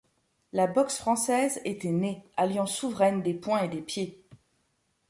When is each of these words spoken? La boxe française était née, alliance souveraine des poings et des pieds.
La 0.51 0.65
boxe 0.65 0.97
française 0.97 1.61
était 1.63 1.91
née, 1.91 2.25
alliance 2.35 2.73
souveraine 2.75 3.21
des 3.21 3.35
poings 3.35 3.61
et 3.61 3.69
des 3.69 3.81
pieds. 3.81 4.19